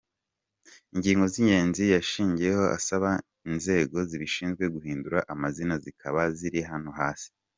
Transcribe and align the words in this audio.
Ingingo 0.93 1.23
z’ingenzi 1.31 1.83
yashingiyeho 1.95 2.63
asaba 2.77 3.09
inzego 3.49 3.97
zibishinzwe 4.09 4.63
guhindura 4.73 5.19
amazina 5.33 5.73
zikaba 5.83 6.21
ziri 6.37 6.61
hano 6.71 6.89
hasi:. 6.99 7.29